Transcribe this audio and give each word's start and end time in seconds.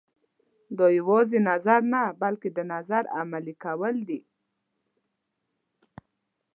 دا 0.77 0.87
یوازې 0.99 1.39
نظر 1.49 1.79
نه 1.93 2.01
بلکې 2.21 2.49
د 2.57 2.59
نظر 2.73 3.03
عملي 3.19 3.55
کول 3.63 3.95
دي. 4.07 4.19